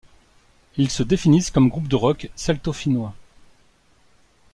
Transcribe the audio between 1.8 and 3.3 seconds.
de rock celto-finnois.